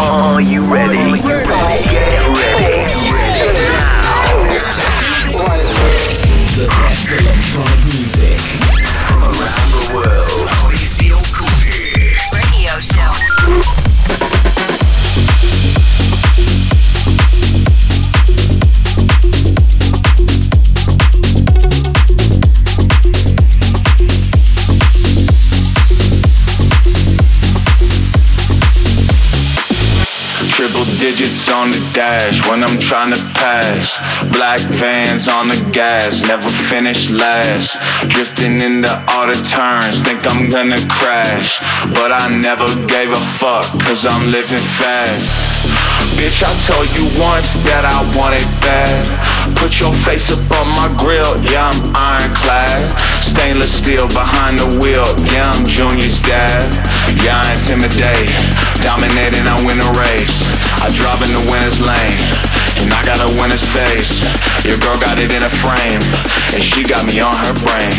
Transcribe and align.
Are 0.00 0.40
you 0.40 0.62
ready? 0.62 0.96
Are 0.96 1.16
you 1.16 1.22
ready? 1.24 1.84
Get 1.90 2.22
ready. 2.38 2.86
Now. 3.58 4.46
The 6.54 6.66
best 6.68 7.10
electronic 7.10 7.84
music 7.84 8.07
pass. 33.38 33.96
Black 34.34 34.60
vans 34.82 35.28
on 35.28 35.48
the 35.48 35.58
gas, 35.72 36.26
never 36.26 36.50
finish 36.70 37.10
last. 37.10 37.78
Drifting 38.10 38.60
into 38.60 38.90
all 39.14 39.26
the 39.26 39.38
turns, 39.46 40.02
think 40.02 40.26
I'm 40.26 40.50
gonna 40.50 40.82
crash. 40.90 41.62
But 41.94 42.10
I 42.12 42.28
never 42.34 42.66
gave 42.86 43.10
a 43.10 43.22
fuck, 43.38 43.66
cause 43.86 44.04
I'm 44.06 44.24
living 44.30 44.66
fast. 44.78 45.48
Bitch, 46.18 46.42
I 46.42 46.50
told 46.66 46.90
you 46.98 47.06
once 47.14 47.54
that 47.62 47.86
I 47.86 48.02
want 48.18 48.34
it 48.34 48.48
bad. 48.58 49.06
Put 49.54 49.78
your 49.78 49.94
face 50.02 50.34
up 50.34 50.42
on 50.58 50.66
my 50.74 50.90
grill, 50.98 51.38
yeah, 51.46 51.70
I'm 51.70 51.80
ironclad. 51.94 52.90
Stainless 53.22 53.70
steel 53.70 54.10
behind 54.10 54.58
the 54.58 54.66
wheel, 54.82 55.06
yeah, 55.30 55.46
I'm 55.54 55.62
Junior's 55.62 56.18
dad. 56.26 56.66
Yeah, 57.22 57.38
I 57.38 57.54
intimidate, 57.54 58.34
dominating, 58.82 59.46
I 59.46 59.56
win 59.62 59.78
a 59.78 59.90
race. 59.94 60.42
I 60.82 60.90
drive 60.98 61.22
in 61.22 61.30
the 61.34 61.44
winner's 61.46 61.78
lane, 61.86 62.18
and 62.82 62.90
I 62.94 63.02
got 63.04 63.18
a 63.22 63.30
winner's 63.40 63.64
face. 63.74 64.22
Your 64.64 64.78
girl 64.78 64.96
got 65.00 65.18
it 65.18 65.30
in 65.34 65.42
a 65.42 65.52
frame, 65.62 66.02
and 66.54 66.62
she 66.62 66.82
got 66.84 67.04
me 67.06 67.20
on 67.20 67.34
her 67.34 67.54
brain. 67.62 67.92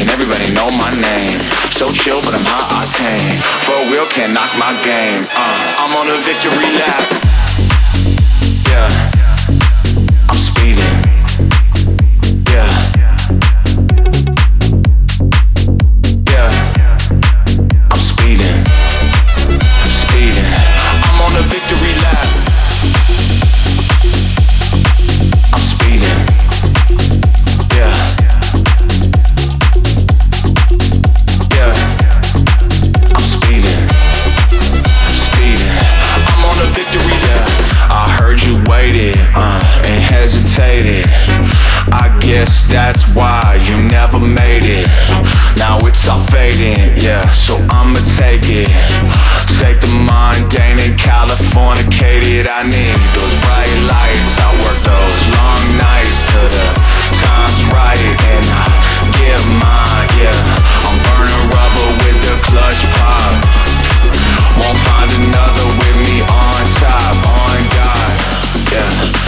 And 0.00 0.08
everybody 0.10 0.48
know 0.54 0.68
my 0.74 0.90
name. 0.96 1.38
So 1.74 1.90
chill, 1.92 2.20
but 2.24 2.34
I'm 2.34 2.44
high 2.44 2.80
octane. 2.80 3.38
For 3.68 3.78
real, 3.92 4.06
can't 4.12 4.32
knock 4.32 4.50
my 4.56 4.72
game. 4.84 5.26
Uh, 5.36 5.82
I'm 5.82 5.92
on 6.00 6.08
a 6.08 6.18
victory 6.24 6.70
lap. 6.80 7.04
Yeah, 8.68 8.88
I'm 10.30 10.38
speeding. 10.38 11.03
Hesitated. 40.54 41.04
I 41.92 42.16
guess 42.20 42.66
that's 42.68 43.02
why 43.14 43.58
you 43.66 43.82
never 43.88 44.18
made 44.18 44.62
it. 44.62 44.86
Now 45.58 45.78
it's 45.86 46.06
all 46.08 46.22
fading, 46.30 46.78
yeah. 47.02 47.26
So 47.30 47.58
I'ma 47.70 47.98
take 48.14 48.46
it. 48.46 48.70
Take 49.58 49.80
the 49.80 49.90
mundane 49.90 50.78
and 50.78 50.94
Californicated. 50.98 52.46
I 52.46 52.62
need 52.70 52.98
those 53.14 53.34
bright 53.42 53.74
lights. 53.90 54.38
I 54.38 54.48
work 54.62 54.78
those 54.86 55.18
long 55.34 55.62
nights 55.78 56.16
till 56.30 56.48
the 56.50 56.66
time's 57.18 57.62
right 57.74 57.98
and 58.30 58.44
I 58.46 58.64
get 59.18 59.42
mine, 59.58 60.08
yeah. 60.18 60.38
I'm 60.86 60.96
burning 61.02 61.44
rubber 61.50 61.88
with 62.02 62.18
the 62.22 62.34
clutch 62.46 62.80
pop. 62.94 63.32
Won't 64.58 64.78
find 64.86 65.10
another 65.18 65.66
with 65.82 65.96
me 65.98 66.22
on 66.22 66.62
top, 66.78 67.16
on 67.26 67.58
God. 67.74 68.12
Yeah. 68.70 69.23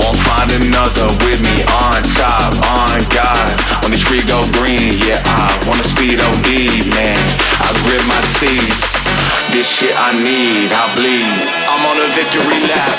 Won't 0.00 0.16
find 0.24 0.48
another 0.56 1.06
with 1.20 1.40
me 1.44 1.62
on 1.68 2.00
top, 2.16 2.52
on 2.64 2.96
God. 3.12 3.48
When 3.82 3.92
the 3.92 4.00
tree 4.00 4.24
go 4.24 4.40
green, 4.56 4.96
yeah, 5.04 5.20
I 5.20 5.52
wanna 5.68 5.84
speed 5.84 6.16
OD, 6.16 6.48
man. 6.96 7.18
I 7.60 7.68
grip 7.84 8.00
my 8.08 8.20
teeth. 8.40 8.72
This 9.52 9.68
shit 9.68 9.92
I 9.92 10.12
need, 10.24 10.72
I 10.72 10.84
bleed. 10.96 11.44
I'm 11.68 11.84
on 11.84 11.96
a 12.00 12.08
victory 12.16 12.60
lap. 12.72 12.92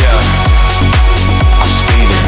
Yeah. 0.00 0.20
I'm 1.60 1.68
speeding. 1.68 2.25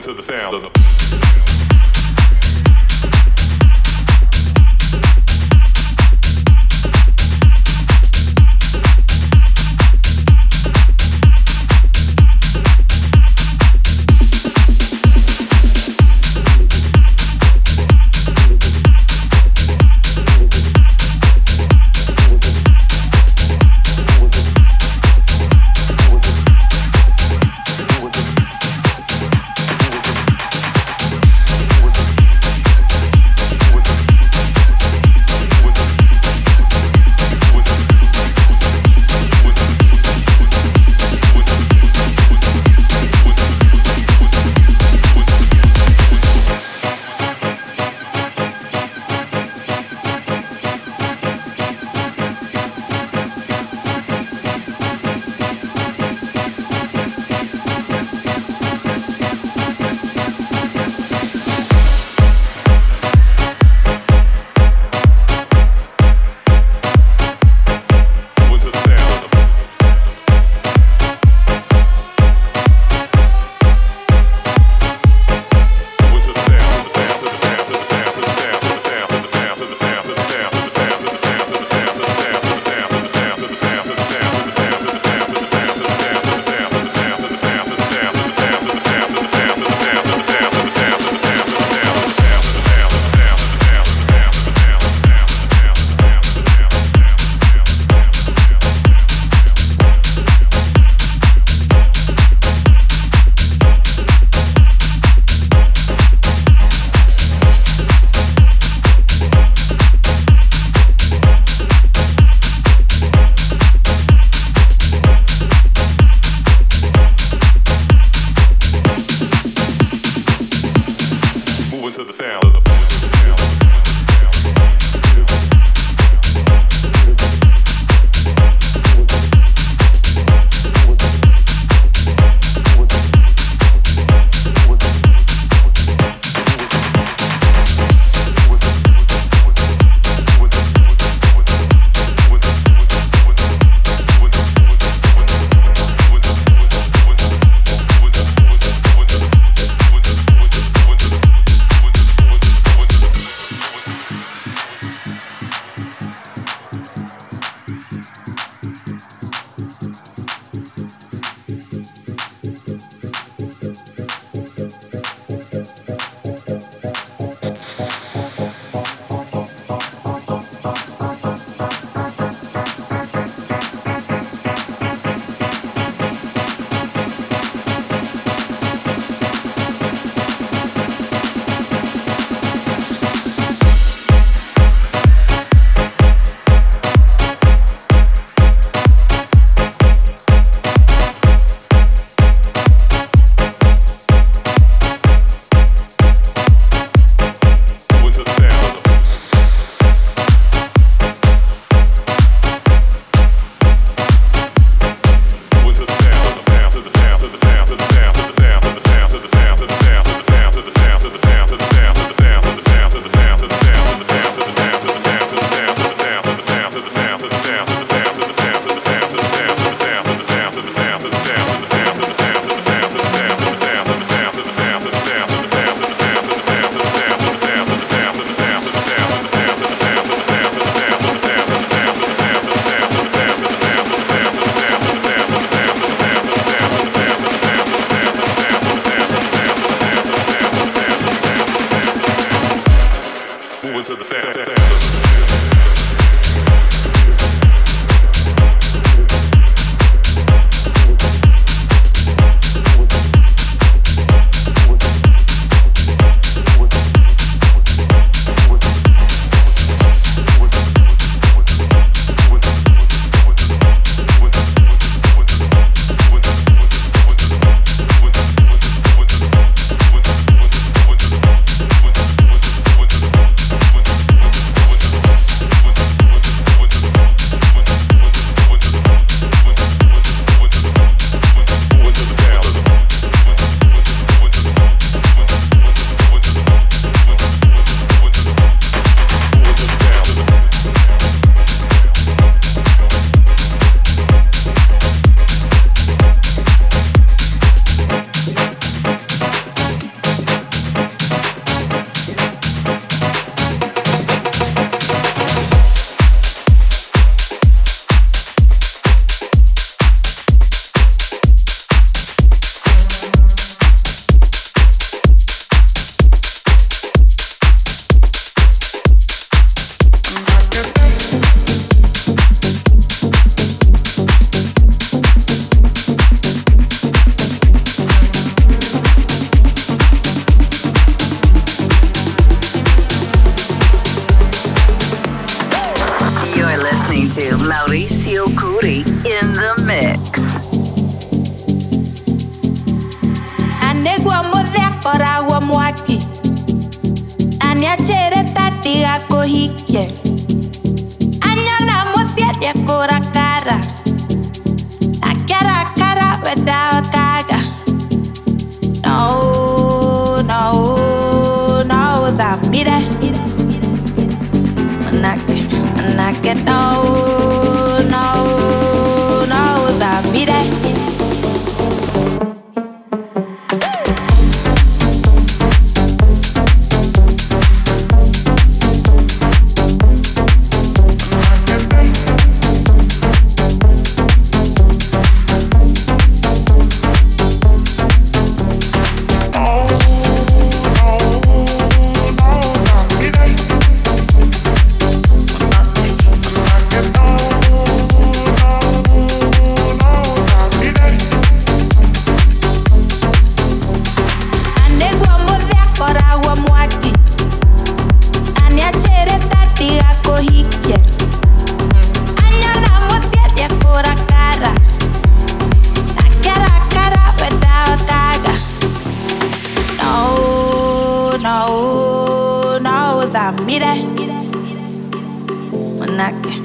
into 0.00 0.14
the 0.14 0.22
sound 0.22 0.54
of 0.54 0.62
the 0.62 1.49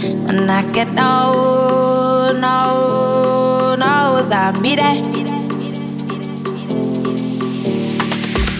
When 0.03 0.49
I 0.49 0.61
get 0.73 0.87
old, 0.99 2.43
old, 2.43 3.79
old, 3.81 4.31
I'll 4.33 4.61
be 4.61 4.75
I 4.75 5.01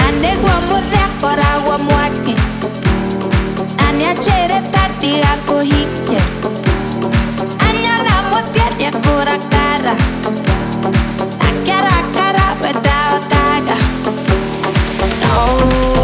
Anegwa 0.08 0.62
kora 1.22 1.58
wa 1.70 1.78
mwake 1.78 2.36
Anyachere 3.88 4.62
tati 4.72 5.22
ako 5.22 5.60
hike 5.60 6.22
a 8.38 8.42
siete 8.42 8.92
kura 8.92 9.38
kara 9.52 9.96
Akera 11.48 11.98
kara 12.16 12.46
a 12.62 13.16
otaga 13.16 13.76
Oh 15.24 15.95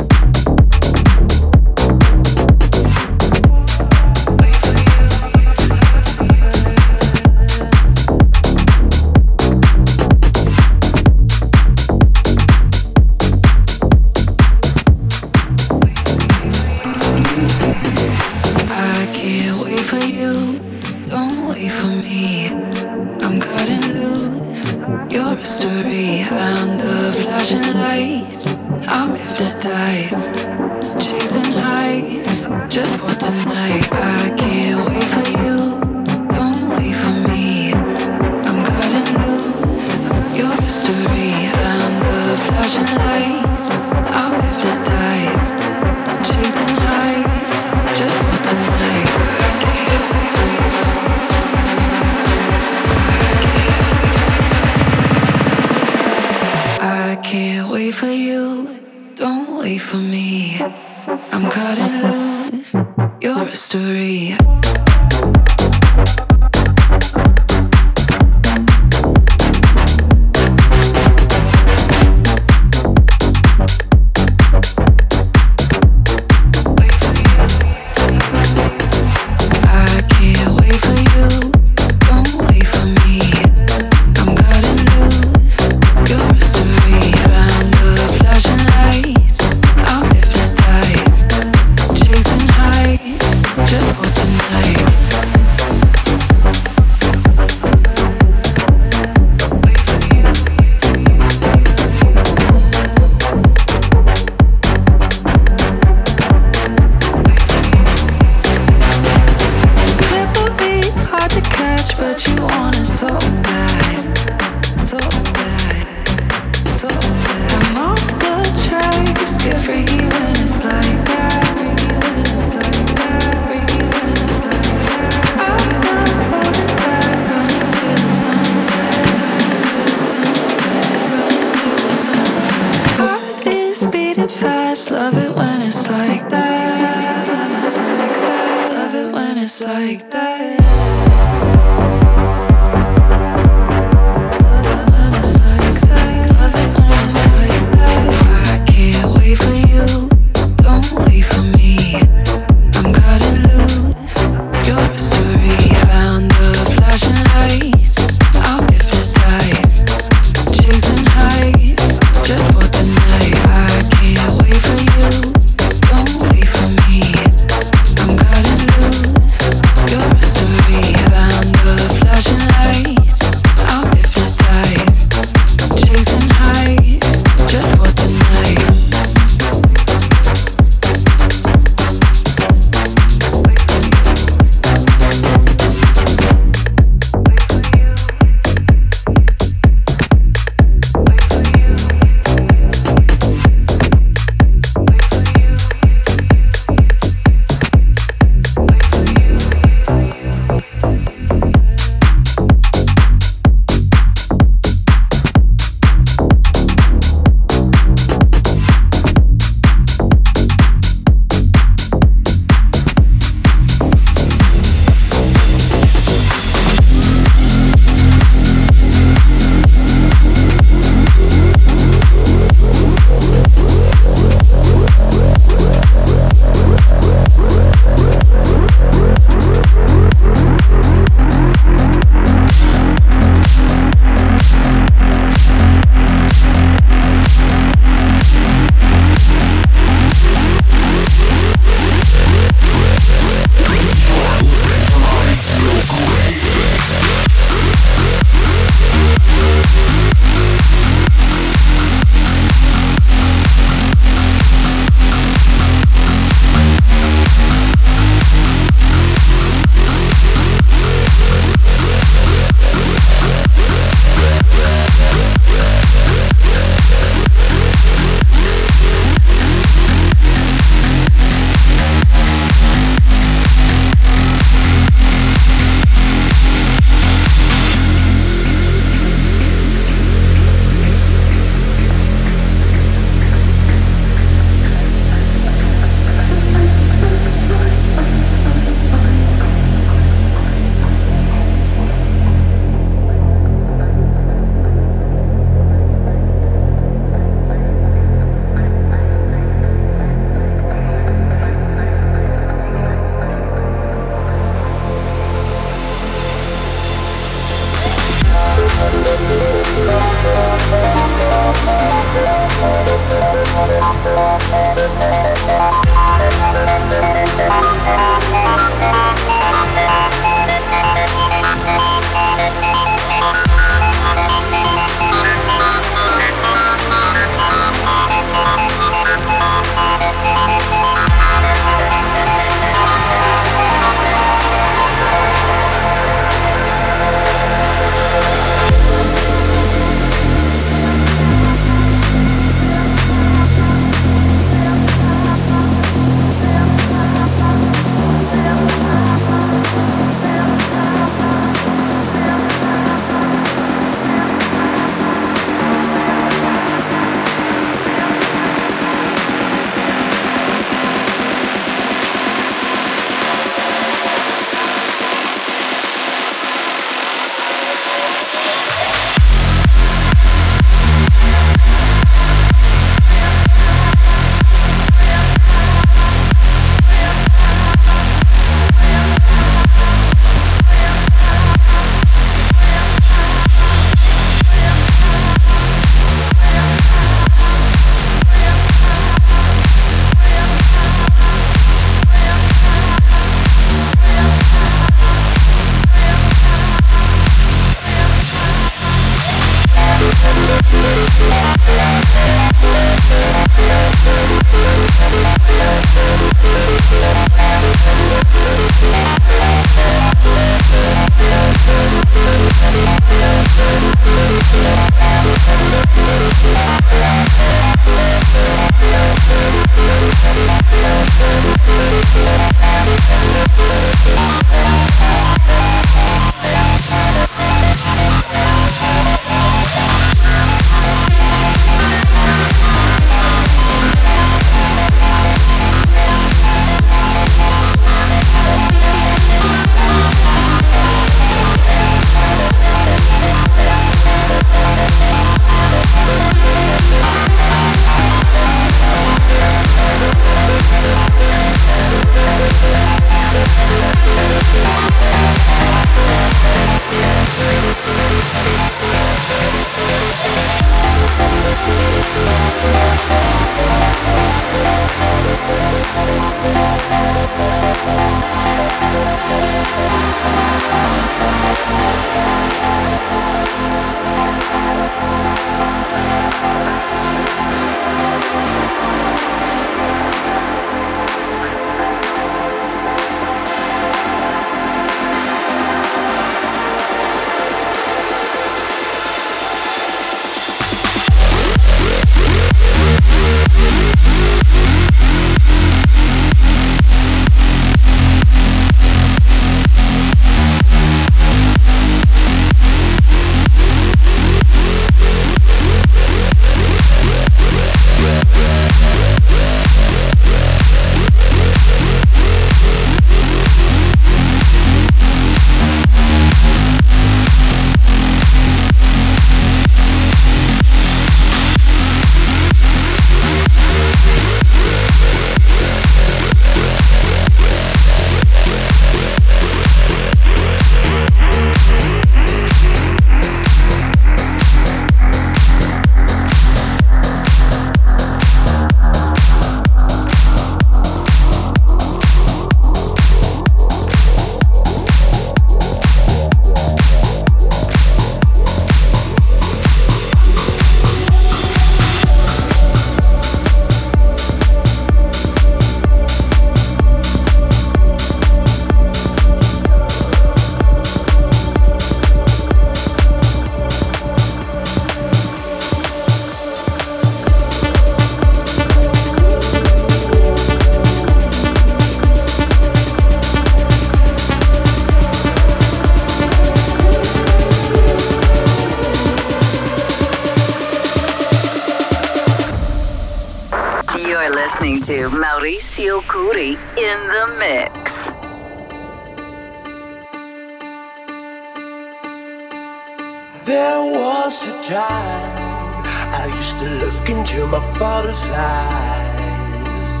paradise. 598.08 600.00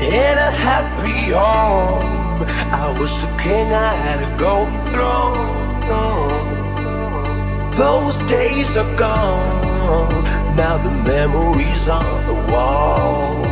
In 0.00 0.38
a 0.38 0.50
happy 0.50 1.32
home, 1.32 2.44
I 2.72 2.96
was 2.98 3.22
a 3.22 3.26
king, 3.38 3.72
I 3.72 3.94
had 3.94 4.22
a 4.22 4.36
gold 4.38 4.70
throne. 4.90 5.40
Those 7.72 8.18
days 8.28 8.76
are 8.76 8.96
gone, 8.96 10.24
now 10.56 10.76
the 10.76 10.90
memories 10.90 11.88
on 11.88 12.26
the 12.26 12.34
wall. 12.52 13.44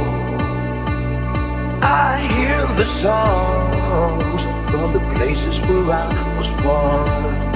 I 1.83 2.19
hear 2.35 2.61
the 2.77 2.85
songs 2.85 4.45
from 4.71 4.93
the 4.93 5.01
places 5.17 5.61
where 5.61 5.93
I 5.93 6.37
was 6.37 6.51
born. 6.63 7.48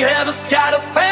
heaven's 0.00 0.44
got 0.44 0.74
a 0.74 0.80
plan. 0.92 1.05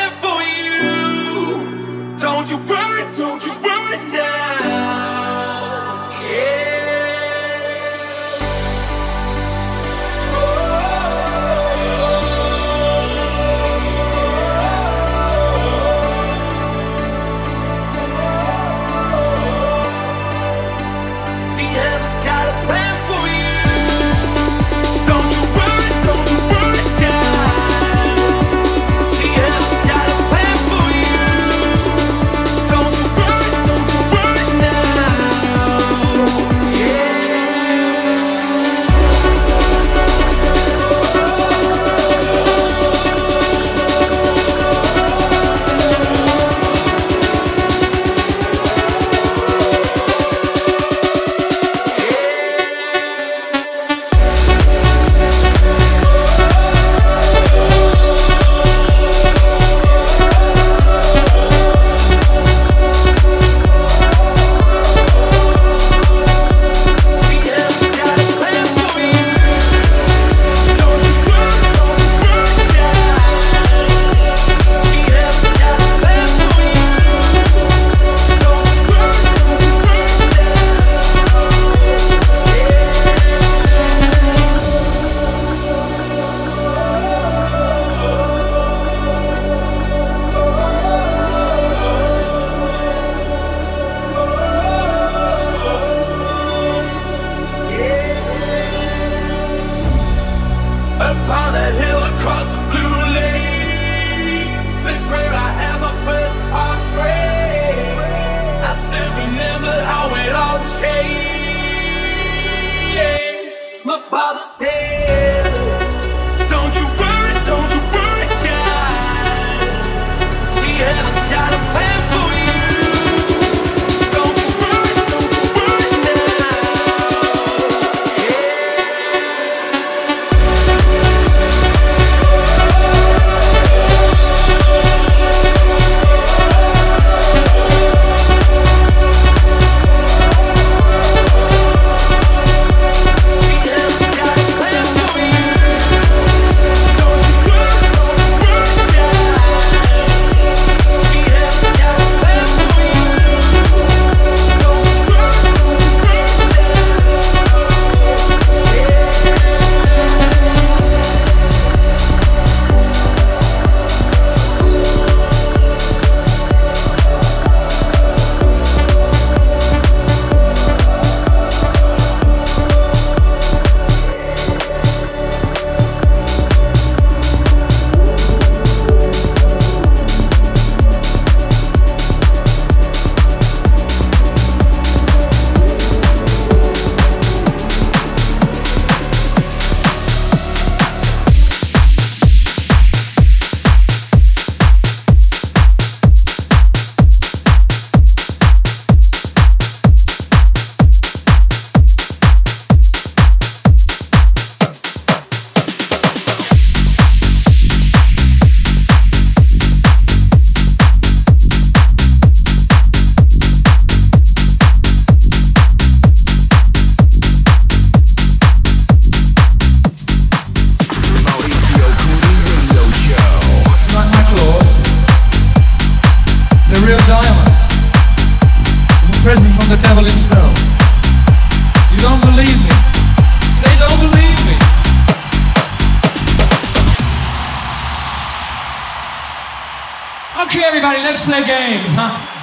Play 241.24 241.42
games, 241.46 241.88
huh? 241.96 242.33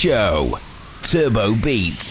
Show. 0.00 0.58
Turbo 1.02 1.54
Beats. 1.54 2.09